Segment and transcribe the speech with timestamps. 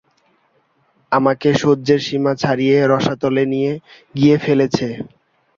[1.11, 3.71] আমাকে সহ্যের সীমা ছাড়িয়ে রসাতলে নিয়ে
[4.15, 4.87] গিয়ে ফেলছে।